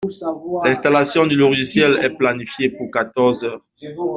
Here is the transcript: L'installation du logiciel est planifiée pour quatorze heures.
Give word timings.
L'installation 0.65 1.27
du 1.27 1.35
logiciel 1.35 1.99
est 2.01 2.09
planifiée 2.17 2.71
pour 2.71 2.89
quatorze 2.89 3.43
heures. 3.43 3.61